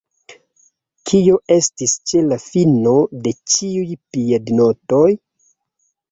[1.09, 2.93] Kio estis ĉe la fino
[3.27, 3.83] de ĉiuj
[4.15, 5.11] piednotoj?